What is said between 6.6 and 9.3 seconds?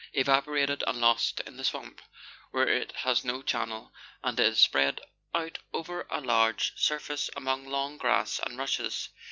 surface among long grass and rushes.